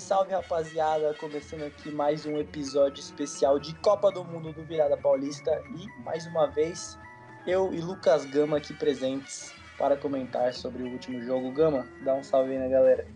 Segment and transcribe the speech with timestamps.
[0.00, 1.14] salve rapaziada!
[1.20, 6.26] Começando aqui mais um episódio especial de Copa do Mundo do Virada Paulista e mais
[6.26, 6.98] uma vez
[7.46, 11.52] eu e Lucas Gama aqui presentes para comentar sobre o último jogo.
[11.52, 13.06] Gama, dá um salve aí na galera.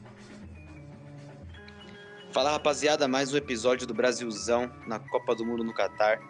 [2.30, 6.20] Fala rapaziada, mais um episódio do Brasilzão na Copa do Mundo no Catar.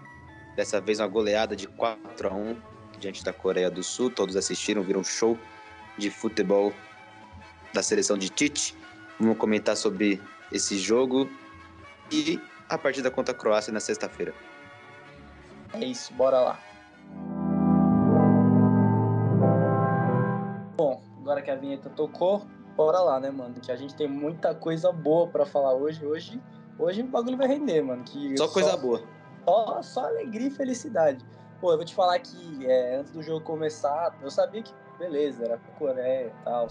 [0.55, 2.57] Dessa vez uma goleada de 4 a 1
[3.01, 4.09] diante da Coreia do Sul.
[4.09, 5.37] Todos assistiram, viram um show
[5.99, 6.73] de futebol
[7.73, 8.77] da seleção de Tite.
[9.19, 10.21] Vamos comentar sobre
[10.55, 11.29] esse jogo
[12.13, 14.33] e a partida contra a Croácia na sexta-feira.
[15.73, 16.59] É isso, bora lá.
[20.77, 22.47] Bom, agora que a vinheta tocou,
[22.77, 23.55] bora lá, né, mano?
[23.61, 26.07] Que a gente tem muita coisa boa para falar hoje.
[26.07, 26.41] Hoje,
[26.79, 28.05] hoje o bagulho vai render, mano.
[28.05, 29.03] Que só coisa boa.
[29.45, 31.25] Só, só alegria e felicidade.
[31.61, 35.45] Pô, eu vou te falar que é, antes do jogo começar, eu sabia que, beleza,
[35.45, 36.69] era Coreia e tal.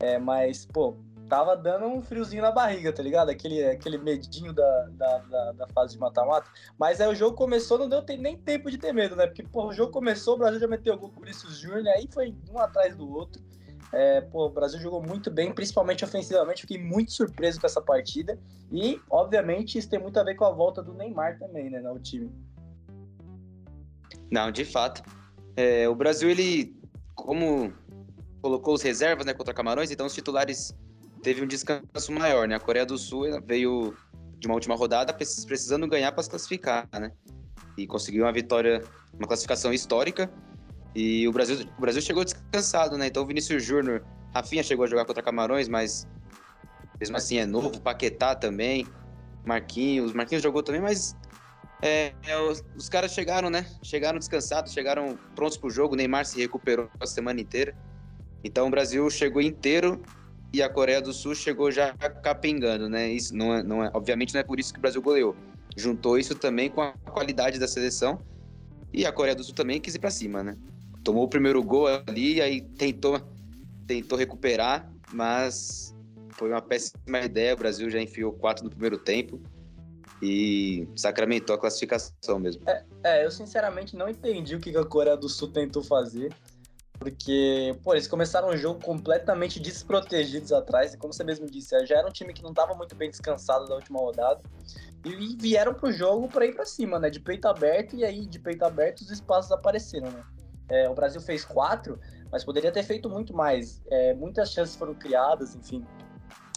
[0.00, 0.94] É, mas, pô,
[1.30, 3.30] tava dando um friozinho na barriga, tá ligado?
[3.30, 6.50] Aquele, aquele medinho da, da, da, da fase de mata-mata.
[6.76, 9.28] Mas aí o jogo começou, não deu nem tempo de ter medo, né?
[9.28, 11.86] Porque, pô, o jogo começou, o Brasil já meteu o gol com o Vinícius Júnior,
[11.96, 13.40] aí foi um atrás do outro.
[13.92, 16.62] É, pô, o Brasil jogou muito bem, principalmente ofensivamente.
[16.62, 18.36] Fiquei muito surpreso com essa partida.
[18.72, 21.98] E, obviamente, isso tem muito a ver com a volta do Neymar também, né, no
[22.00, 22.32] time.
[24.30, 25.02] Não, de fato.
[25.56, 26.76] É, o Brasil, ele,
[27.14, 27.72] como
[28.42, 30.74] colocou os reservas né, contra Camarões, então os titulares
[31.22, 32.54] teve um descanso maior, né?
[32.54, 33.94] A Coreia do Sul veio
[34.38, 37.12] de uma última rodada precisando ganhar para se classificar, né?
[37.76, 38.82] E conseguiu uma vitória,
[39.12, 40.30] uma classificação histórica.
[40.94, 43.06] E o Brasil, o Brasil chegou descansado, né?
[43.06, 44.04] Então o Vinícius Júnior,
[44.34, 46.08] Rafinha chegou a jogar contra Camarões, mas
[46.98, 47.80] mesmo assim é novo.
[47.80, 48.86] Paquetá também,
[49.44, 51.16] Marquinhos, Marquinhos jogou também, mas
[51.82, 53.66] é, é, os, os, caras chegaram, né?
[53.82, 55.96] Chegaram descansados, chegaram prontos para o jogo.
[55.96, 57.74] Neymar se recuperou a semana inteira.
[58.42, 60.02] Então o Brasil chegou inteiro
[60.52, 63.08] e a Coreia do Sul chegou já capengando, né?
[63.08, 65.36] Isso não é, não é, obviamente não é por isso que o Brasil goleou.
[65.76, 68.20] Juntou isso também com a qualidade da seleção
[68.92, 70.56] e a Coreia do Sul também quis ir para cima, né?
[71.04, 73.20] Tomou o primeiro gol ali, aí tentou
[73.86, 75.94] tentou recuperar, mas
[76.32, 77.54] foi uma péssima ideia.
[77.54, 79.40] O Brasil já enfiou quatro no primeiro tempo
[80.22, 82.62] e sacramentou a classificação mesmo.
[82.66, 86.32] É, é, eu sinceramente não entendi o que a Coreia do Sul tentou fazer.
[87.00, 91.96] Porque, pô, eles começaram o jogo completamente desprotegidos atrás, e como você mesmo disse, já
[91.96, 94.40] era um time que não estava muito bem descansado da última rodada,
[95.02, 98.38] e vieram pro jogo para ir para cima, né, de peito aberto, e aí de
[98.38, 100.22] peito aberto os espaços apareceram, né.
[100.68, 101.98] É, o Brasil fez quatro,
[102.30, 103.82] mas poderia ter feito muito mais.
[103.90, 105.84] É, muitas chances foram criadas, enfim.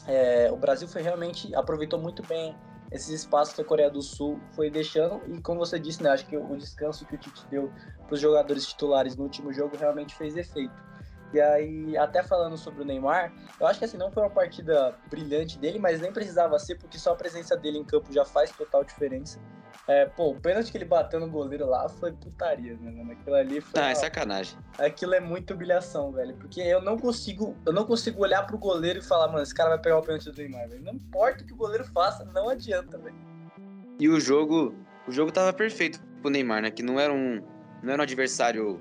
[0.05, 2.55] É, o Brasil foi realmente aproveitou muito bem
[2.93, 5.21] esses espaços que a Coreia do Sul foi deixando.
[5.27, 7.73] E como você disse, né, acho que o descanso que o Tite deu
[8.05, 10.75] para os jogadores titulares no último jogo realmente fez efeito.
[11.33, 14.95] E aí, até falando sobre o Neymar, eu acho que assim, não foi uma partida
[15.09, 18.51] brilhante dele, mas nem precisava ser, porque só a presença dele em campo já faz
[18.51, 19.39] total diferença.
[19.87, 23.11] É, pô, o pênalti que ele bateu no goleiro lá foi putaria, né, mano?
[23.11, 23.81] Aquilo ali foi.
[23.81, 24.57] Ah, é sacanagem.
[24.79, 26.35] Aquilo é muito humilhação, velho.
[26.35, 27.57] Porque eu não consigo.
[27.65, 30.31] Eu não consigo olhar pro goleiro e falar, mano, esse cara vai pegar o pênalti
[30.31, 30.83] do Neymar, velho.
[30.83, 33.15] Não importa o que o goleiro faça, não adianta, velho.
[33.99, 34.73] E o jogo.
[35.05, 36.71] O jogo tava perfeito pro Neymar, né?
[36.71, 37.43] Que não era um.
[37.81, 38.79] Não era um adversário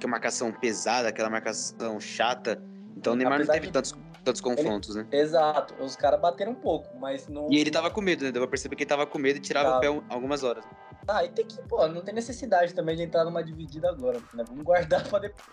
[0.00, 2.62] que é marcação pesada, aquela marcação chata.
[2.96, 3.92] Então o Neymar não teve tantos
[4.28, 5.18] tantos confrontos, ele, né?
[5.18, 7.50] Exato, os caras bateram um pouco, mas não.
[7.50, 8.30] E ele tava com medo, né?
[8.30, 9.76] Deu pra perceber que ele tava com medo e tirava tá.
[9.78, 10.64] o pé algumas horas.
[11.06, 14.44] Ah, e tem que, pô, não tem necessidade também de entrar numa dividida agora, né?
[14.46, 15.48] Vamos guardar pra depois.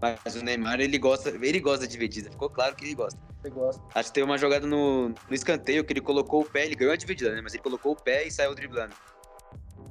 [0.00, 3.18] Mas o Neymar, ele gosta, ele gosta de dividida, ficou claro que ele gosta.
[3.42, 3.82] Ele gosta.
[3.94, 6.92] Acho que teve uma jogada no, no escanteio que ele colocou o pé, ele ganhou
[6.92, 7.40] a dividida, né?
[7.40, 8.94] Mas ele colocou o pé e saiu driblando.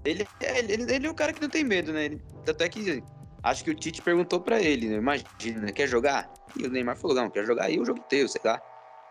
[0.05, 2.05] Ele, ele, ele, ele é o cara que não tem medo, né?
[2.05, 3.03] Ele, tanto é que
[3.41, 4.95] Acho que o Tite perguntou para ele, né?
[4.95, 6.31] Imagina, quer jogar?
[6.57, 8.61] E o Neymar falou, não, quer jogar aí o jogo teu, sei lá.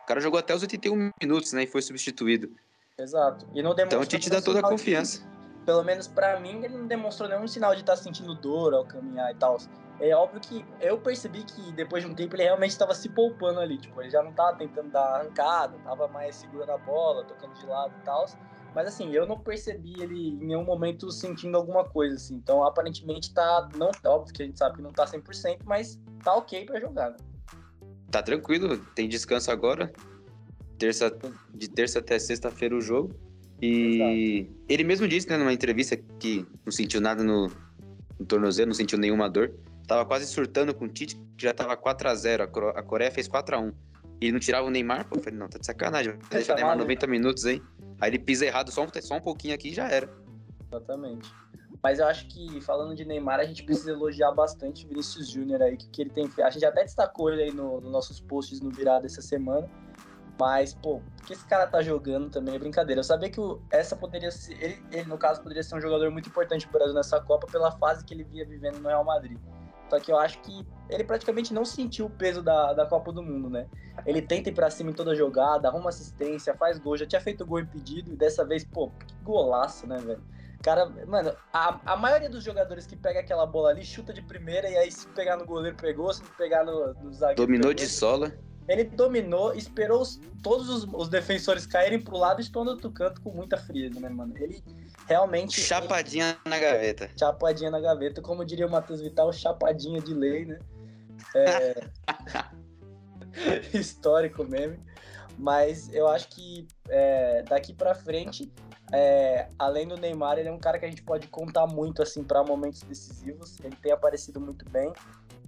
[0.03, 1.65] O cara jogou até os 81 minutos, né?
[1.65, 2.51] E foi substituído.
[2.99, 3.47] Exato.
[3.55, 5.21] E não então o Tite dá toda a confiança.
[5.21, 8.75] De, pelo menos para mim, ele não demonstrou nenhum sinal de estar tá sentindo dor
[8.75, 9.59] ao caminhar e tal.
[10.01, 13.61] É óbvio que eu percebi que depois de um tempo ele realmente estava se poupando
[13.61, 13.79] ali.
[13.79, 17.67] Tipo, ele já não estava tentando dar arrancada, tava mais segurando a bola, tocando de
[17.67, 18.27] lado e tal.
[18.75, 22.35] Mas assim, eu não percebi ele em nenhum momento sentindo alguma coisa, assim.
[22.35, 23.69] Então, aparentemente tá.
[23.77, 27.11] Não, óbvio que a gente sabe que não tá 100%, mas tá ok para jogar.
[27.11, 27.17] Né?
[28.11, 29.93] Tá tranquilo, tem descanso agora.
[30.79, 31.13] Terça,
[31.53, 33.15] de terça até sexta-feira o jogo.
[33.61, 34.65] E Exato.
[34.69, 37.51] ele mesmo disse, né, numa entrevista que não sentiu nada no,
[38.19, 39.53] no tornozelo, não sentiu nenhuma dor.
[39.87, 42.45] Tava quase surtando com o Tite, que já tava 4 a 0
[42.77, 43.73] A Coreia fez 4 a 1 E
[44.21, 46.57] ele não tirava o Neymar, pô, eu falei, não, tá de sacanagem, vai deixar o
[46.57, 47.63] Neymar 90 minutos, hein?
[48.01, 50.09] Aí ele pisa errado só um, só um pouquinho aqui e já era.
[50.67, 51.33] Exatamente.
[51.83, 55.63] Mas eu acho que, falando de Neymar, a gente precisa elogiar bastante o Vinícius Júnior
[55.63, 56.47] aí, que, que ele tem feito.
[56.47, 59.69] A gente até destacou ele aí nos no nossos posts no Virada essa semana.
[60.39, 63.01] Mas, pô, que esse cara tá jogando também é brincadeira.
[63.01, 64.53] Eu sabia que o, essa poderia ser.
[64.63, 67.73] Ele, ele, no caso, poderia ser um jogador muito importante pro Brasil nessa Copa pela
[67.73, 69.39] fase que ele via vivendo no Real Madrid.
[69.89, 73.23] Só que eu acho que ele praticamente não sentiu o peso da, da Copa do
[73.23, 73.67] Mundo, né?
[74.07, 77.47] Ele tenta ir pra cima em toda jogada, arruma assistência, faz gol, já tinha feito
[77.47, 80.23] gol impedido e dessa vez, pô, que golaço, né, velho?
[80.63, 84.69] Cara, mano, a, a maioria dos jogadores que pega aquela bola ali chuta de primeira
[84.69, 87.47] e aí se pegar no goleiro pegou, se pegar no, no zagueiro.
[87.47, 87.75] Dominou pegou.
[87.75, 88.33] de sola.
[88.69, 93.21] Ele dominou, esperou os, todos os, os, defensores caírem pro lado e no outro canto
[93.23, 94.37] com muita frieza, né, mano?
[94.37, 94.63] Ele
[95.07, 95.61] realmente.
[95.61, 96.51] Chapadinha ele...
[96.51, 97.11] na gaveta.
[97.19, 98.21] Chapadinha na gaveta.
[98.21, 100.59] Como diria o Matheus Vital, chapadinha de lei, né?
[101.35, 101.81] É...
[103.73, 104.79] Histórico meme.
[105.39, 108.53] Mas eu acho que é, daqui para frente,
[108.93, 112.23] é, além do Neymar, ele é um cara que a gente pode contar muito assim
[112.23, 113.59] para momentos decisivos.
[113.63, 114.93] Ele tem aparecido muito bem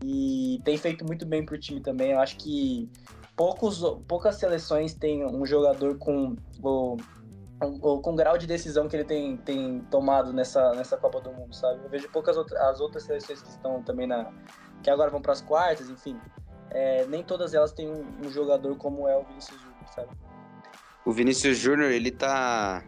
[0.05, 2.13] e tem feito muito bem pro time também.
[2.13, 2.91] Eu acho que
[3.37, 6.97] poucos, poucas seleções têm um jogador com o,
[7.61, 11.33] o, com o grau de decisão que ele tem, tem tomado nessa, nessa Copa do
[11.33, 11.81] Mundo, sabe?
[11.85, 14.33] Eu vejo poucas outras, as outras seleções que estão também na.
[14.83, 16.19] que agora vão para as quartas, enfim.
[16.71, 20.09] É, nem todas elas têm um, um, jogador como é o Vinícius Júnior, sabe?
[21.05, 22.85] O Vinícius Júnior, ele tá.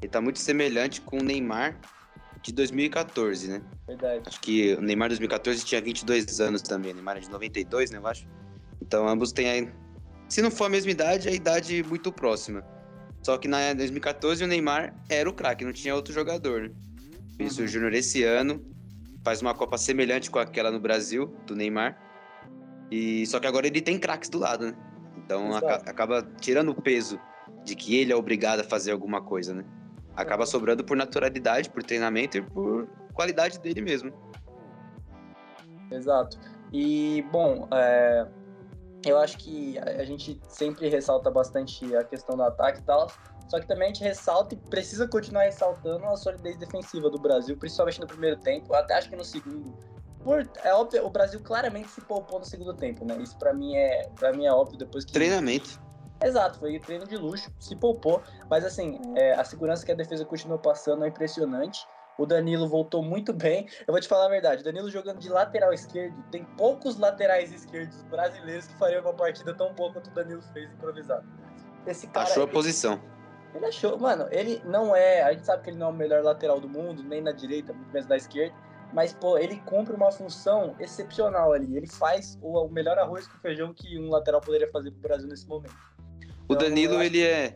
[0.00, 1.78] Ele tá muito semelhante com o Neymar
[2.42, 3.62] de 2014, né?
[3.86, 4.22] Verdade.
[4.26, 7.90] Acho que o Neymar de 2014 tinha 22 anos também, o Neymar é de 92,
[7.90, 8.26] né, eu acho.
[8.80, 9.72] Então ambos têm aí.
[10.28, 12.64] Se não for a mesma idade, é a idade muito próxima.
[13.22, 16.70] Só que na 2014 o Neymar era o craque, não tinha outro jogador, né?
[17.36, 17.68] Vinícius uhum.
[17.68, 18.64] Júnior esse ano
[19.22, 21.98] faz uma Copa semelhante com aquela no Brasil, do Neymar.
[22.90, 24.74] E só que agora ele tem craques do lado, né?
[25.18, 27.20] Então acaba tirando o peso
[27.64, 29.64] de que ele é obrigado a fazer alguma coisa, né?
[30.20, 34.12] Acaba sobrando por naturalidade, por treinamento e por qualidade dele mesmo.
[35.90, 36.38] Exato.
[36.72, 38.26] E, bom, é,
[39.04, 43.10] eu acho que a gente sempre ressalta bastante a questão do ataque e tal,
[43.48, 47.56] só que também a gente ressalta e precisa continuar ressaltando a solidez defensiva do Brasil,
[47.56, 49.74] principalmente no primeiro tempo, até acho que no segundo.
[50.22, 53.16] Por, é óbvio, o Brasil claramente se poupou no segundo tempo, né?
[53.20, 55.80] Isso para mim é para mim é óbvio depois que treinamento.
[56.22, 60.24] Exato, foi treino de luxo, se poupou, mas assim, é, a segurança que a defesa
[60.24, 61.86] continuou passando é impressionante.
[62.18, 63.66] O Danilo voltou muito bem.
[63.86, 67.50] Eu vou te falar a verdade, o Danilo jogando de lateral esquerdo, tem poucos laterais
[67.50, 71.26] esquerdos brasileiros que fariam uma partida tão boa quanto o Danilo fez improvisado.
[71.86, 73.00] Esse cara, achou a ele, posição.
[73.54, 76.22] Ele achou, mano, ele não é, a gente sabe que ele não é o melhor
[76.22, 78.54] lateral do mundo, nem na direita, muito menos na esquerda,
[78.92, 81.76] mas, pô, ele cumpre uma função excepcional ali.
[81.76, 85.28] Ele faz o, o melhor arroz com feijão que um lateral poderia fazer pro Brasil
[85.28, 85.74] nesse momento.
[86.50, 87.54] O então, Danilo, ele é.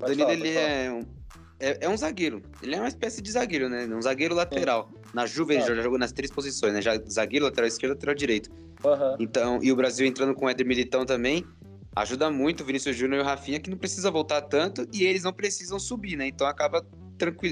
[0.00, 1.00] O Danilo, ele é um,
[1.58, 2.40] é, é, um zagueiro.
[2.62, 3.84] Ele é uma espécie de zagueiro, né?
[3.86, 4.88] Um zagueiro lateral.
[4.92, 5.10] Sim.
[5.12, 6.80] Na Juve, ele já jogou nas três posições, né?
[6.80, 8.48] Já zagueiro, lateral esquerdo, lateral direito.
[8.84, 9.16] Uhum.
[9.18, 11.44] Então, e o Brasil entrando com o Éder Militão também,
[11.96, 15.24] ajuda muito o Vinícius Júnior e o Rafinha, que não precisa voltar tanto e eles
[15.24, 16.28] não precisam subir, né?
[16.28, 16.86] Então acaba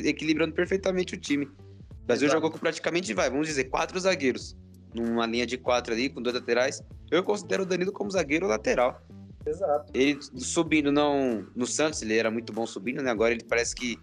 [0.04, 1.46] equilibrando perfeitamente o time.
[1.46, 2.36] O Brasil Exato.
[2.36, 4.56] jogou com praticamente, vai, vamos dizer, quatro zagueiros.
[4.94, 6.80] Numa linha de quatro ali, com dois laterais.
[7.10, 9.04] Eu considero o Danilo como zagueiro lateral.
[9.46, 9.92] Exato.
[9.94, 11.46] Ele subindo, não.
[11.54, 13.10] No Santos, ele era muito bom subindo, né?
[13.10, 13.98] Agora ele parece que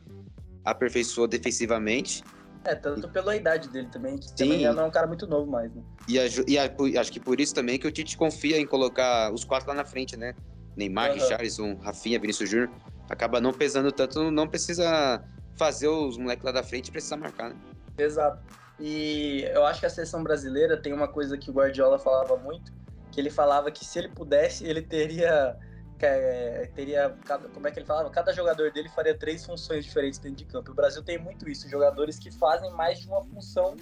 [0.64, 2.24] aperfeiçoou defensivamente.
[2.66, 4.36] É, tanto pela idade dele também, que Sim.
[4.36, 5.82] também não é um cara muito novo mais, né?
[6.08, 9.34] E, a, e a, acho que por isso também que o Tite confia em colocar
[9.34, 10.34] os quatro lá na frente, né?
[10.78, 11.16] Neymar, uhum.
[11.16, 12.70] Richarlison, Rafinha, Vinícius Júnior.
[13.10, 15.22] Acaba não pesando tanto, não precisa
[15.56, 17.56] fazer os moleques lá da frente precisa marcar, né?
[17.98, 18.42] Exato.
[18.80, 22.72] E eu acho que a seleção brasileira tem uma coisa que o Guardiola falava muito,
[23.14, 25.56] que ele falava que se ele pudesse, ele teria
[26.02, 27.16] é, teria
[27.54, 28.10] como é que ele falava?
[28.10, 30.72] Cada jogador dele faria três funções diferentes dentro de campo.
[30.72, 33.78] O Brasil tem muito isso, jogadores que fazem mais de uma função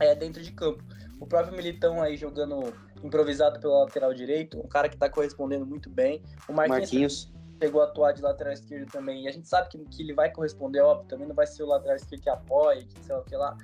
[0.00, 0.84] é, dentro de campo.
[1.18, 5.90] O próprio Militão aí jogando improvisado pela lateral direito, um cara que está correspondendo muito
[5.90, 6.22] bem.
[6.48, 9.24] O Marquinhos, Marquinhos, chegou a atuar de lateral esquerdo também.
[9.24, 11.66] E a gente sabe que, que ele vai corresponder, óbvio, também não vai ser o
[11.66, 13.56] lateral esquerdo que apoia, que sei lá o que lá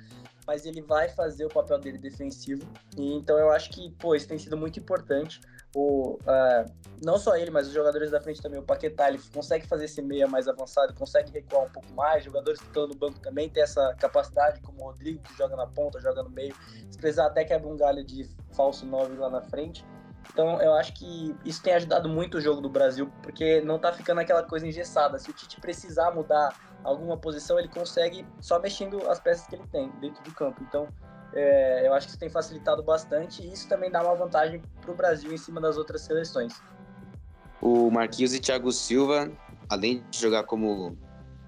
[0.49, 2.67] mas ele vai fazer o papel dele defensivo.
[2.97, 5.39] E então eu acho que, pô, isso tem sido muito importante.
[5.75, 6.65] O, uh,
[7.05, 8.59] não só ele, mas os jogadores da frente também.
[8.59, 12.23] O Paquetá, ele consegue fazer esse meia mais avançado, consegue recuar um pouco mais.
[12.23, 15.67] Jogadores que estão no banco também têm essa capacidade, como o Rodrigo, que joga na
[15.67, 16.55] ponta, joga no meio.
[16.89, 19.85] Se precisar, até quebra um galho de falso 9 lá na frente.
[20.31, 23.91] Então eu acho que isso tem ajudado muito o jogo do Brasil, porque não tá
[23.91, 25.17] ficando aquela coisa engessada.
[25.17, 29.65] Se o Tite precisar mudar alguma posição, ele consegue só mexendo as peças que ele
[29.71, 30.63] tem dentro do campo.
[30.63, 30.87] Então
[31.33, 34.91] é, eu acho que isso tem facilitado bastante e isso também dá uma vantagem para
[34.91, 36.53] o Brasil em cima das outras seleções.
[37.61, 39.31] O Marquinhos e Thiago Silva,
[39.67, 40.97] além de jogar como,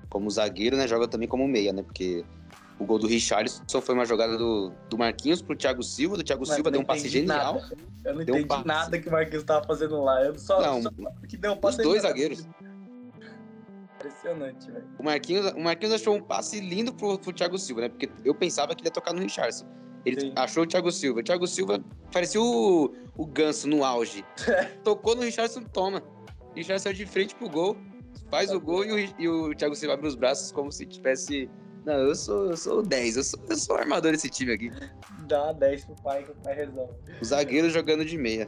[0.09, 1.81] como zagueiro, né, joga também como meia, né?
[1.81, 2.25] Porque
[2.81, 6.17] O gol do Richarlison foi uma jogada do, do Marquinhos pro Thiago Silva.
[6.17, 7.53] Do Thiago Mas Silva eu deu um passe genial.
[7.61, 7.77] nada.
[8.03, 8.67] Eu não Deu um entendi passe.
[8.67, 10.23] nada que o Marquinhos tava fazendo lá.
[10.25, 10.89] Eu só, Não, só
[11.27, 12.47] que deu um passe Os dois zagueiros.
[13.97, 14.85] Impressionante, velho.
[14.97, 17.89] O Marquinhos, o Marquinhos achou um passe lindo pro, pro Thiago Silva, né?
[17.89, 19.67] Porque eu pensava que ele ia tocar no Richardson.
[20.03, 20.33] Ele Sim.
[20.35, 21.19] achou o Thiago Silva.
[21.19, 21.79] O Thiago Silva
[22.11, 24.25] parecia o, o ganso no auge.
[24.83, 26.01] Tocou no Richardson, toma.
[26.51, 27.77] O Richardson saiu de frente pro gol,
[28.31, 31.47] faz o gol e o, e o Thiago Silva abre os braços como se tivesse.
[31.85, 34.53] Não, eu sou, eu sou o 10, eu sou, eu sou o armador desse time
[34.53, 34.71] aqui.
[35.27, 36.93] Dá 10 pro pai que o pai resolve.
[37.21, 38.47] O zagueiro jogando de meia.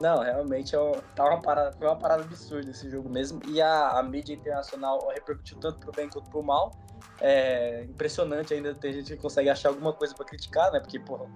[0.00, 3.40] Não, realmente é um- tá uma parada, foi uma parada absurda esse jogo mesmo.
[3.46, 6.72] E a, a mídia internacional repercutiu tanto pro bem quanto pro mal.
[7.20, 10.80] É impressionante ainda ter gente que consegue achar alguma coisa pra criticar, né?
[10.80, 11.26] Porque, porra,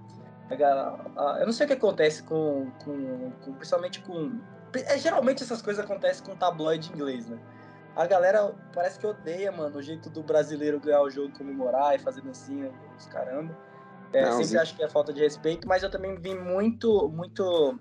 [1.39, 4.39] eu não sei o que acontece com, com, com- principalmente com.
[4.73, 7.37] é, geralmente essas coisas acontecem com tabloide inglês, né?
[7.97, 11.99] A galera parece que odeia, mano, o jeito do brasileiro ganhar o jogo, comemorar e
[11.99, 13.57] fazer dancinha, os caramba.
[14.13, 14.57] É, Não, sempre sim.
[14.57, 17.77] acho que é falta de respeito, mas eu também vi muito, muito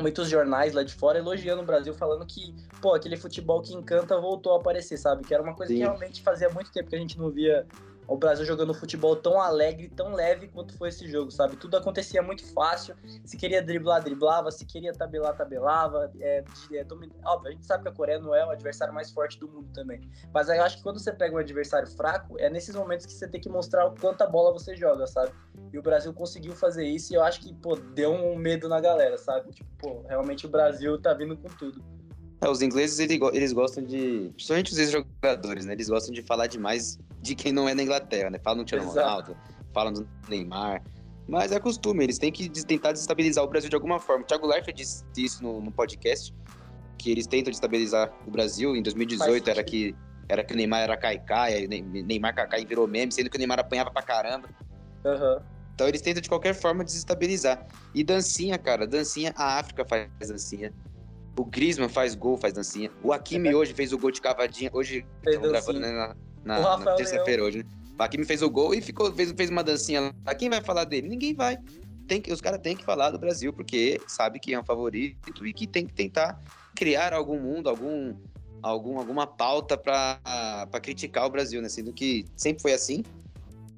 [0.00, 4.18] muitos jornais lá de fora elogiando o Brasil, falando que, pô, aquele futebol que encanta
[4.20, 5.24] voltou a aparecer, sabe?
[5.24, 5.78] Que era uma coisa Sim.
[5.80, 7.66] que realmente fazia muito tempo que a gente não via
[8.06, 11.56] o Brasil jogando futebol tão alegre, tão leve quanto foi esse jogo, sabe?
[11.56, 12.96] Tudo acontecia muito fácil.
[13.24, 14.50] Se queria driblar, driblava.
[14.50, 16.10] Se queria tabelar, tabelava.
[16.20, 16.86] É, é,
[17.24, 19.70] Óbvio, a gente sabe que a Coreia não é o adversário mais forte do mundo
[19.72, 20.00] também.
[20.32, 23.28] Mas eu acho que quando você pega um adversário fraco, é nesses momentos que você
[23.28, 25.32] tem que mostrar o quanta bola você joga, sabe?
[25.72, 28.80] E o Brasil conseguiu fazer isso e eu acho que, pô, deu um medo na
[28.80, 29.50] galera, sabe?
[29.52, 31.82] Tipo, pô, realmente o Brasil tá vindo com tudo.
[32.42, 34.30] É, os ingleses, eles gostam de.
[34.34, 35.74] Principalmente os ex-jogadores, né?
[35.74, 38.38] Eles gostam de falar demais de quem não é da Inglaterra, né?
[38.42, 38.92] Falam do Cristiano.
[38.92, 39.36] Ronaldo,
[39.72, 40.82] falam do Neymar.
[41.28, 44.24] Mas é costume, eles têm que tentar desestabilizar o Brasil de alguma forma.
[44.24, 46.34] O Thiago Leifert disse isso no, no podcast,
[46.98, 48.74] que eles tentam desestabilizar o Brasil.
[48.74, 49.94] Em 2018 Faz era que,
[50.28, 53.92] era que o Neymar era caicai, Neymar cacai virou meme, sendo que o Neymar apanhava
[53.92, 54.48] pra caramba.
[55.06, 55.40] Aham.
[55.76, 57.64] Então eles tentam de qualquer forma desestabilizar.
[57.94, 60.72] E dancinha, cara, dancinha, a África faz dancinha.
[61.36, 62.90] O Griezmann faz gol, faz dancinha.
[63.02, 64.70] O Hakimi hoje fez o gol de cavadinha.
[64.72, 67.64] Hoje estamos gravando né, na, na- na terça-feira hoje, né?
[67.98, 70.34] O Hakimi fez o gol e ficou, fez, fez uma dancinha lá.
[70.34, 71.08] Quem vai falar dele?
[71.08, 71.58] Ninguém vai.
[72.06, 75.46] Tem que, os caras têm que falar do Brasil, porque sabe que é um favorito
[75.46, 76.38] e que tem que tentar
[76.74, 78.14] criar algum mundo, algum,
[78.60, 81.68] algum, alguma pauta para criticar o Brasil, né?
[81.68, 83.02] Sendo que sempre foi assim.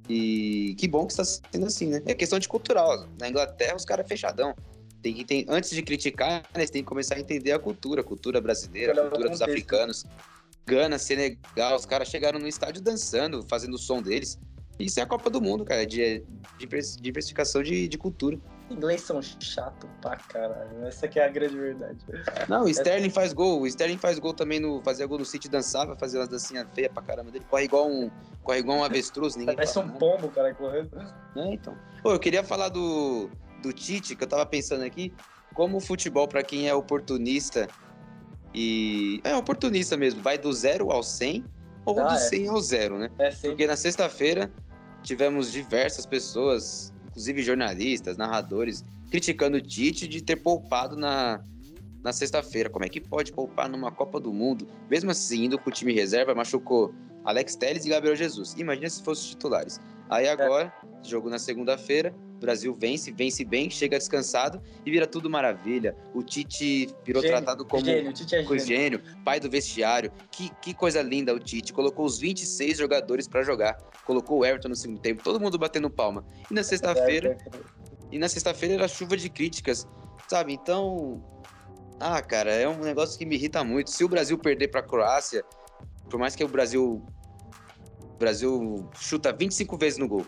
[0.09, 2.03] E que bom que está sendo assim, né?
[2.07, 3.07] É questão de cultural.
[3.19, 4.55] Na Inglaterra, os caras é fechadão.
[5.05, 8.01] Tem que tem, antes de criticar, né, eles têm que começar a entender a cultura,
[8.01, 10.07] a cultura brasileira, a cultura dos africanos.
[10.67, 14.39] Gana, Senegal, os caras chegaram no estádio dançando, fazendo o som deles.
[14.79, 16.25] Isso é a Copa do Mundo, cara, de, de
[16.59, 18.39] divers- diversificação de, de cultura.
[18.71, 20.87] Inglês são chato pra caralho.
[20.87, 21.99] Essa que é a grande verdade.
[22.49, 24.81] Não, o Sterling faz gol, o Sterling faz gol também no.
[24.83, 27.45] Fazia gol no City, dançava, fazia umas dancinhas feias pra caramba dele.
[27.49, 28.11] Corre igual um,
[28.43, 29.99] corre igual um avestruz, ninguém Parece um nada.
[29.99, 30.91] pombo, cara, correndo.
[31.37, 31.77] É, então.
[32.03, 33.31] Pô, eu queria falar do,
[33.65, 35.13] do Tite, que eu tava pensando aqui,
[35.55, 37.69] como o futebol, pra quem é oportunista
[38.55, 39.21] e.
[39.25, 41.45] É oportunista mesmo, vai do zero ao 100
[41.85, 42.19] ou Ah, do é.
[42.19, 43.11] 100 ao zero, né?
[43.19, 43.51] É sempre.
[43.51, 44.51] Porque na sexta-feira
[45.03, 51.43] tivemos diversas pessoas, inclusive jornalistas, narradores, criticando o Tite de ter poupado na,
[52.03, 52.71] na sexta-feira.
[52.71, 54.67] Como é que pode poupar numa Copa do Mundo?
[54.91, 56.95] Mesmo assim, indo com o time reserva, machucou
[57.25, 58.55] Alex Telles e Gabriel Jesus.
[58.59, 59.81] Imagina se fossem os titulares.
[60.09, 62.15] Aí agora, jogo na segunda-feira,
[62.45, 65.97] Brasil vence, vence bem, chega descansado e vira tudo maravilha.
[66.15, 68.59] O Tite virou Gênio, tratado como Gênio, Tite é gênio.
[68.59, 70.13] gênio, pai do vestiário.
[70.31, 71.73] Que, que coisa linda o Tite.
[71.73, 73.75] Colocou os 26 jogadores pra jogar.
[74.05, 76.25] Colocou o Everton no segundo tempo, todo mundo batendo palma.
[76.51, 77.37] E na sexta-feira,
[78.11, 79.87] e na sexta-feira era chuva de críticas,
[80.29, 80.53] sabe?
[80.53, 81.23] Então,
[81.99, 83.91] ah, cara, é um negócio que me irrita muito.
[83.91, 85.45] Se o Brasil perder pra Croácia,
[86.11, 87.03] por mais que o Brasil
[88.15, 90.25] o Brasil chuta 25 vezes no gol,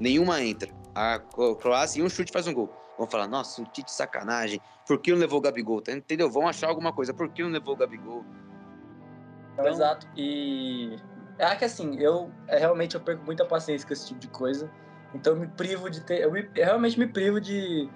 [0.00, 0.72] nenhuma entra.
[0.96, 2.72] A Cro- Croácia em um chute faz um gol.
[2.96, 4.58] Vão falar, nossa, o Tite sacanagem.
[4.86, 5.82] Por que não levou o Gabigol?
[5.82, 6.30] Tá- Entendeu?
[6.30, 7.12] Vão achar alguma coisa.
[7.12, 8.24] Por que não levou o Gabigol?
[8.24, 10.06] Não, Então- Exato.
[10.16, 10.96] E
[11.38, 14.70] é que assim, eu é, realmente eu perco muita paciência com esse tipo de coisa.
[15.14, 16.22] Então eu me privo de ter.
[16.22, 17.88] Eu, me- eu realmente me privo de,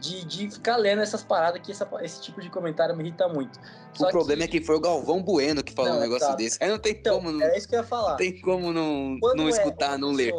[0.00, 3.58] de, de ficar lendo essas paradas que essa- esse tipo de comentário me irrita muito.
[4.00, 6.36] o problema é que foi o Galvão Bueno que falou Não, um negócio exato.
[6.36, 6.62] desse.
[6.62, 8.16] Aí não tem Então, como não, é isso que eu ia falar.
[8.16, 10.32] tem como não, Quando não é escutar, não ler.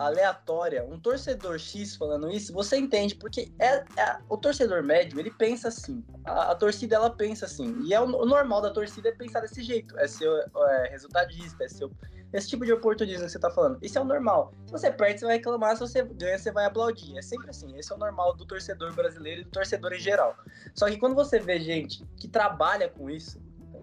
[0.00, 5.30] Aleatória, um torcedor X falando isso, você entende, porque é, é- o torcedor médio, ele
[5.30, 9.10] pensa assim, a, a torcida, ela pensa assim, e é o, o normal da torcida
[9.10, 10.26] é pensar desse jeito, é ser
[10.56, 11.88] é, resultadista, é ser
[12.32, 15.20] esse tipo de oportunismo que você tá falando, isso é o normal, se você perde,
[15.20, 17.98] você vai reclamar, se você ganha, você vai aplaudir, é sempre assim, esse é o
[17.98, 20.34] normal do torcedor brasileiro e do torcedor em geral,
[20.74, 23.38] só que quando você vê gente que trabalha com isso,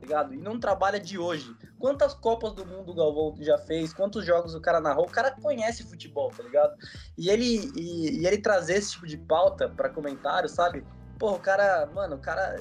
[0.08, 0.34] ligado?
[0.34, 1.54] E não trabalha de hoje.
[1.78, 3.94] Quantas Copas do Mundo o Galvão já fez?
[3.94, 5.06] Quantos jogos o cara narrou?
[5.06, 6.76] O cara conhece futebol, tá ligado?
[7.18, 10.84] E ele, e, e ele trazer esse tipo de pauta para comentário, sabe?
[11.20, 12.60] Pô, o cara, mano, o cara.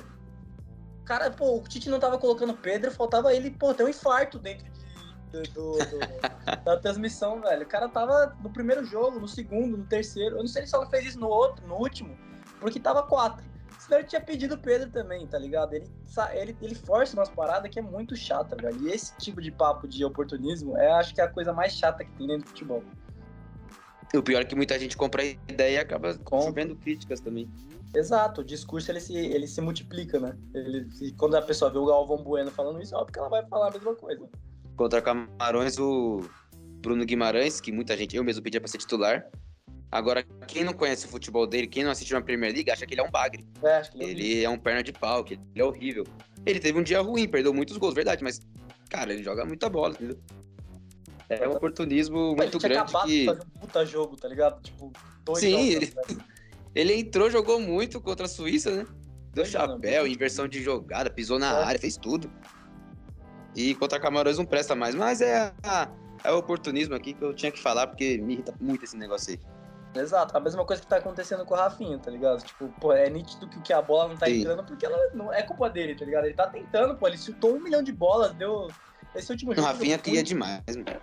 [1.00, 4.40] O cara, pô, o Tite não tava colocando Pedro, faltava ele, pô, ter um infarto
[4.40, 4.66] dentro
[5.30, 5.98] de, do, do, do,
[6.64, 7.62] da transmissão, velho.
[7.62, 10.36] O cara tava no primeiro jogo, no segundo, no terceiro.
[10.36, 12.18] Eu não sei se ele só fez isso no outro, no último,
[12.58, 13.44] porque tava quatro.
[13.86, 15.72] Senão ele tinha pedido o Pedro também, tá ligado?
[15.72, 15.88] Ele,
[16.34, 18.84] ele, ele força umas paradas que é muito chata, velho.
[18.84, 22.04] E esse tipo de papo de oportunismo é, acho que é a coisa mais chata
[22.04, 22.82] que tem dentro do futebol.
[24.12, 26.18] O pior é que muita gente compra a ideia e acaba
[26.52, 27.48] vendo críticas também.
[27.94, 30.36] Exato, o discurso ele se, ele se multiplica, né?
[30.52, 33.68] Ele, quando a pessoa vê o Galvão Bueno falando isso, óbvio que ela vai falar
[33.68, 34.28] a mesma coisa.
[34.76, 36.28] Contra Camarões, o
[36.82, 39.30] Bruno Guimarães, que muita gente, eu mesmo pedia pra ser titular,
[39.96, 42.92] Agora, quem não conhece o futebol dele, quem não assiste uma Premier League, acha que
[42.92, 43.46] ele é um bagre.
[43.62, 46.04] É, acho que ele, ele é um perna de pau, que ele é horrível.
[46.44, 48.38] Ele teve um dia ruim, perdeu muitos gols, verdade, mas,
[48.90, 50.18] cara, ele joga muita bola, entendeu?
[51.30, 52.76] É um oportunismo muito grande.
[52.76, 53.20] Acabado que...
[53.20, 54.62] de fazer um puta jogo, tá ligado?
[54.62, 54.92] Tipo,
[55.24, 56.20] dois Sim, jogos, ele...
[56.74, 58.86] ele entrou, jogou muito contra a Suíça, né?
[59.32, 61.64] Deu chapéu, inversão de jogada, pisou na é.
[61.64, 62.30] área, fez tudo.
[63.54, 64.94] E contra Camarões não presta mais.
[64.94, 65.52] Mas é,
[66.22, 69.32] é o oportunismo aqui que eu tinha que falar, porque me irrita muito esse negócio
[69.32, 69.55] aí.
[70.00, 72.42] Exato, a mesma coisa que tá acontecendo com o Rafinha, tá ligado?
[72.42, 74.40] Tipo, pô, é nítido que a bola não tá Sim.
[74.40, 76.24] entrando porque ela não é culpa dele, tá ligado?
[76.24, 78.68] Ele tá tentando, pô, ele chutou um milhão de bolas, deu.
[79.14, 79.66] Esse último jogo.
[79.66, 81.00] O Rafinha cria demais, mano.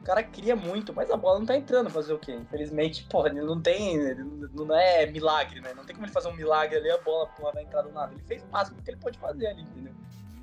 [0.00, 2.32] O cara cria muito, mas a bola não tá entrando fazer o quê?
[2.32, 3.96] Infelizmente, pô, ele não tem.
[3.96, 5.74] Ele não é milagre, né?
[5.74, 8.12] Não tem como ele fazer um milagre ali, a bola não vai entrar do nada.
[8.14, 9.92] Ele fez o máximo que ele pode fazer ali, entendeu?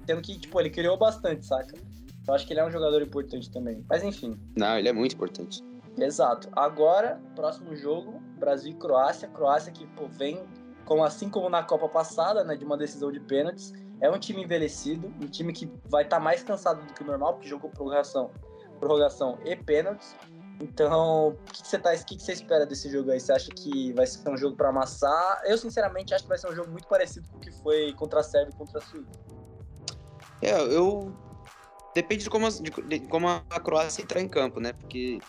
[0.06, 1.78] Tendo que, tipo, ele criou bastante, saca?
[2.28, 3.84] Eu acho que ele é um jogador importante também.
[3.90, 4.38] Mas enfim.
[4.56, 5.64] Não, ele é muito importante.
[5.98, 6.50] Exato.
[6.54, 9.28] Agora, próximo jogo, Brasil e Croácia.
[9.28, 10.44] Croácia que pô, vem,
[10.86, 13.74] como assim como na Copa passada, né, de uma decisão de pênaltis.
[14.02, 17.06] É um time envelhecido, um time que vai estar tá mais cansado do que o
[17.06, 18.32] normal, porque jogou prorrogação,
[18.80, 20.16] prorrogação e pênaltis.
[20.60, 23.20] Então, o que, você tá, que, que você espera desse jogo aí?
[23.20, 25.42] Você acha que vai ser um jogo para amassar?
[25.46, 28.20] Eu, sinceramente, acho que vai ser um jogo muito parecido com o que foi contra
[28.20, 29.20] a Sérvia e contra a Suíça.
[30.42, 31.14] É, eu.
[31.96, 34.74] Depende de como, de, de como a Croácia entrar em campo, né?
[34.74, 35.20] Porque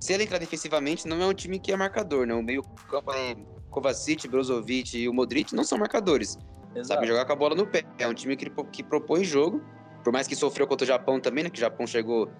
[0.00, 2.34] se ele entrar defensivamente, não é um time que é marcador, né?
[2.34, 3.36] O meio-campo é
[3.70, 6.38] Kovacic, Brozovic e o Modric não são marcadores.
[6.74, 6.88] Exato.
[6.88, 7.84] Sabe jogar com a bola no pé.
[7.98, 9.62] É um time que, que propõe jogo,
[10.02, 11.50] por mais que sofreu contra o Japão também, né?
[11.50, 12.30] Que o Japão chegou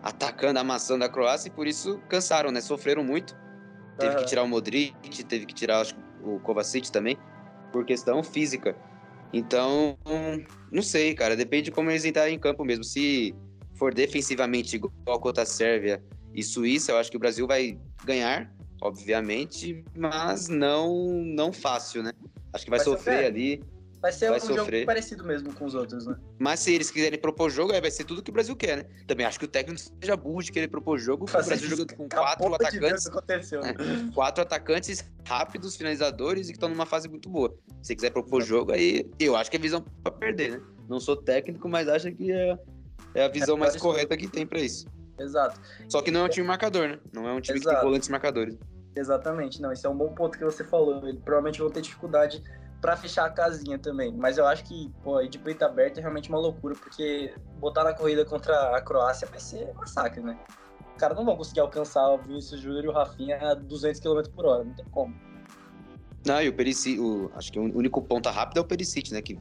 [0.00, 2.60] atacando, amassando a Croácia e por isso cansaram, né?
[2.60, 3.36] Sofreram muito.
[3.98, 4.20] Teve uhum.
[4.20, 7.18] que tirar o Modric, teve que tirar acho, o Kovacic também,
[7.72, 8.76] por questão física.
[9.32, 9.98] Então,
[10.70, 11.36] não sei, cara.
[11.36, 12.84] Depende de como eles entrarem em campo mesmo.
[12.84, 13.34] Se
[13.74, 16.02] for defensivamente igual contra a Sérvia
[16.34, 22.12] e Suíça, eu acho que o Brasil vai ganhar, obviamente, mas não não fácil, né?
[22.52, 23.62] Acho que vai, vai sofrer, sofrer ali.
[24.00, 24.74] Vai ser vai um sofrer.
[24.74, 26.16] jogo parecido mesmo com os outros, né?
[26.38, 28.84] Mas se eles quiserem propor jogo, aí vai ser tudo que o Brasil quer, né?
[29.06, 31.26] Também acho que o técnico seja burro de querer propor jogo.
[31.28, 33.04] o Brasil jogando com quatro atacantes.
[33.60, 33.74] né?
[34.08, 37.54] É, quatro atacantes rápidos, finalizadores e que estão numa fase muito boa.
[37.82, 40.62] Se quiser propor jogo, aí eu acho que é visão para perder, né?
[40.88, 42.58] Não sou técnico, mas acho que é,
[43.14, 44.86] é a visão é mais correta que tem para isso.
[45.20, 45.60] Exato.
[45.88, 46.98] Só que não é um time marcador, né?
[47.12, 47.76] Não é um time Exato.
[47.76, 48.58] que tem volantes marcadores.
[48.96, 49.72] Exatamente, não.
[49.72, 51.06] Esse é um bom ponto que você falou.
[51.06, 52.42] Ele provavelmente vão ter dificuldade
[52.80, 54.12] para fechar a casinha também.
[54.16, 57.92] Mas eu acho que, pô, de peito aberto é realmente uma loucura, porque botar na
[57.92, 60.38] corrida contra a Croácia vai ser massacre, né?
[60.94, 64.22] Os caras não vão conseguir alcançar o Vinícius Júnior e o Rafinha a 200 km
[64.34, 65.14] por hora, não tem como.
[66.26, 69.22] Não, e o Perisic, o, acho que o único ponta rápido é o Perisic, né?
[69.22, 69.38] Que,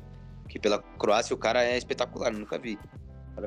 [0.48, 2.78] que pela Croácia o cara é espetacular, nunca vi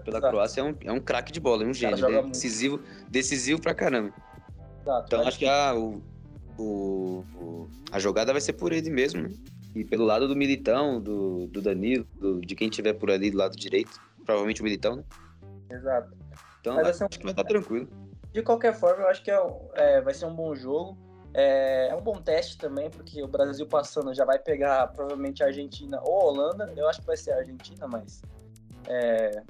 [0.00, 0.32] pela Exato.
[0.32, 2.06] Croácia é um, é um craque de bola, é um gênio.
[2.06, 4.12] É decisivo, decisivo pra caramba.
[4.80, 6.02] Exato, então acho que a, o,
[6.58, 9.30] o, a jogada vai ser por ele mesmo, né?
[9.74, 13.38] E pelo lado do Militão, do, do Danilo, do, de quem tiver por ali do
[13.38, 14.00] lado direito.
[14.24, 15.04] Provavelmente o Militão, né?
[15.70, 16.14] Exato.
[16.60, 17.08] Então Mas acho, um...
[17.08, 17.88] que vai estar tranquilo.
[18.32, 19.40] De qualquer forma, eu acho que é,
[19.74, 20.96] é, vai ser um bom jogo.
[21.34, 25.46] É, é, um bom teste também, porque o Brasil passando já vai pegar provavelmente a
[25.46, 26.72] Argentina ou a Holanda.
[26.76, 28.22] Eu acho que vai ser a Argentina, mas
[28.86, 29.42] é,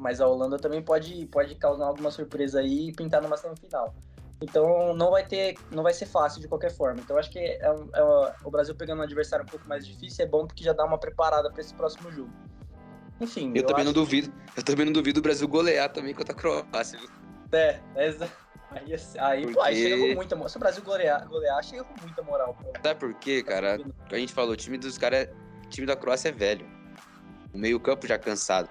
[0.00, 3.94] mas a Holanda também pode, pode causar alguma surpresa aí e pintar numa semifinal.
[4.40, 7.00] Então não vai ter, não vai ser fácil de qualquer forma.
[7.00, 10.28] Então acho que é, é, o Brasil pegando um adversário um pouco mais difícil é
[10.28, 12.30] bom porque já dá uma preparada para esse próximo jogo.
[13.20, 13.50] Enfim.
[13.50, 14.32] Eu, eu também não duvido.
[14.56, 16.98] Eu também não duvido o Brasil golear também contra a Croácia.
[17.52, 18.30] É, é
[18.70, 19.54] Aí, aí, porque...
[19.54, 20.48] pô, aí chega com muita moral.
[20.48, 22.56] Se o Brasil golear, golear chega com muita moral.
[22.62, 22.70] Pô.
[22.72, 25.28] Até porque, cara, a gente falou, o time dos caras,
[25.66, 26.64] o time da Croácia é velho.
[27.52, 28.70] O meio-campo já cansado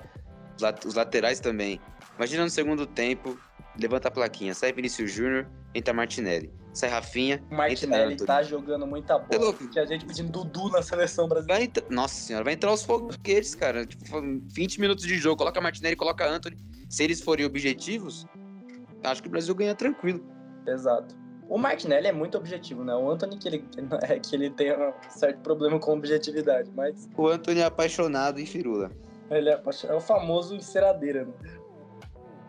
[0.85, 1.79] os laterais também.
[2.17, 3.37] Imagina no segundo tempo,
[3.79, 6.51] levanta a plaquinha, sai Vinícius Júnior, entra Martinelli.
[6.73, 7.37] sai Rafinha.
[7.37, 8.27] O entra Martinelli Antony.
[8.27, 9.41] tá jogando muita É bola.
[9.45, 9.67] louco.
[9.69, 11.59] Tinha gente pedindo Dudu na seleção brasileira.
[11.59, 13.85] Vai entrar- Nossa senhora, vai entrar os foguetes, cara.
[13.85, 16.57] Tipo, 20 minutos de jogo, coloca Martinelli, coloca Anthony.
[16.89, 18.25] Se eles forem objetivos,
[19.03, 20.23] acho que o Brasil ganha tranquilo.
[20.67, 21.15] Exato.
[21.47, 22.93] O Martinelli é muito objetivo, né?
[22.93, 23.65] O Anthony que ele
[24.03, 28.45] é que ele tem um certo problema com objetividade, mas O Anthony é apaixonado em
[28.45, 28.91] firula.
[29.37, 31.33] Ele é, é o famoso enceradeira, né?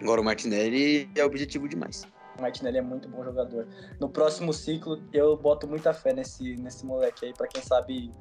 [0.01, 2.07] Agora o Martinelli é objetivo demais.
[2.39, 3.67] O Martinelli é muito bom jogador.
[4.01, 8.13] No próximo ciclo, eu boto muita fé nesse, nesse moleque aí, pra quem sabe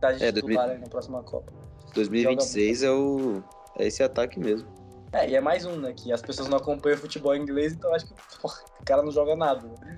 [0.00, 1.52] tá de É, titular aí na próxima Copa.
[1.94, 3.42] 2026 é o
[3.78, 4.68] é esse ataque mesmo.
[5.12, 5.94] É, e é mais um, né?
[5.94, 9.34] Que as pessoas não acompanham futebol inglês, então acho que porra, o cara não joga
[9.34, 9.66] nada.
[9.80, 9.96] né?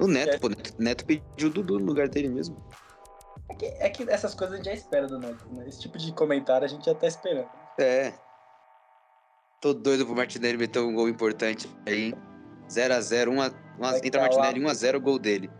[0.00, 0.38] O Neto, É.
[0.38, 2.56] pô, Neto, Neto pediu o Dudu no lugar dele mesmo.
[3.62, 5.68] É que, é que essas coisas a gente já espera do Neto, né?
[5.68, 7.48] Esse tipo de comentário a gente já tá esperando.
[7.78, 8.12] É.
[9.60, 12.14] Tô doido pro Martinelli meter um gol importante aí, hein?
[12.68, 14.22] 0x0, uma, uma, entra.
[14.22, 15.50] Martinelli 1x0 o gol dele.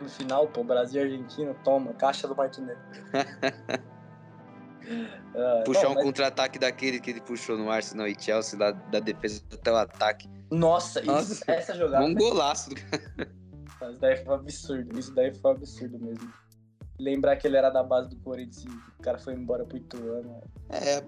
[0.00, 2.78] No final, pô, Brasil e Argentina, toma, caixa do Martinelli.
[5.34, 8.70] Ah, Puxar não, um mas- contra-ataque daquele que ele puxou no Arsenal e Chelsea, lá
[8.70, 10.30] da defesa até o ataque.
[10.48, 11.44] Nossa, isso, Nossa.
[11.50, 12.04] essa jogada.
[12.04, 12.70] Um golaço.
[12.70, 14.98] do- Isso daí foi um absurdo.
[14.98, 16.32] Isso daí foi um absurdo mesmo.
[16.98, 20.42] Lembrar que ele era da base do Corinthians e o cara foi embora pro Ituano.
[20.70, 21.04] É,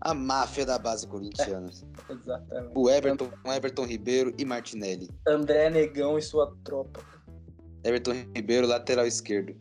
[0.00, 1.70] a máfia da base corintiana.
[2.10, 2.72] Exatamente.
[2.74, 5.08] O Everton, o Everton Ribeiro e Martinelli.
[5.26, 7.00] André Negão e sua tropa.
[7.82, 9.56] Everton Ribeiro, lateral esquerdo.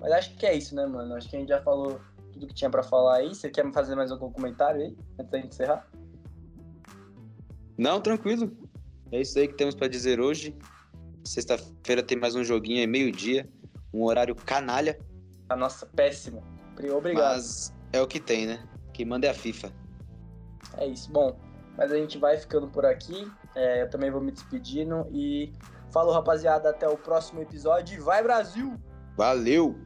[0.00, 1.14] Mas acho que é isso, né, mano?
[1.14, 2.00] Acho que a gente já falou
[2.32, 3.28] tudo que tinha pra falar aí.
[3.28, 4.96] Você quer fazer mais algum comentário aí?
[5.18, 5.86] Antes da gente encerrar?
[7.76, 8.50] Não, tranquilo.
[9.12, 10.56] É isso aí que temos pra dizer hoje.
[11.22, 13.46] Sexta-feira tem mais um joguinho aí, meio-dia.
[13.92, 14.98] Um horário canalha,
[15.48, 16.42] A nossa péssima.
[16.96, 17.34] Obrigado.
[17.34, 18.62] mas é o que tem, né?
[18.92, 19.72] Quem manda é a FIFA.
[20.76, 21.10] É isso.
[21.10, 21.36] Bom,
[21.76, 23.30] mas a gente vai ficando por aqui.
[23.54, 25.06] É, eu também vou me despedindo.
[25.10, 25.52] E
[25.90, 26.70] falou, rapaziada.
[26.70, 28.02] Até o próximo episódio.
[28.02, 28.74] Vai, Brasil!
[29.16, 29.76] Valeu!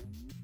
[0.00, 0.39] you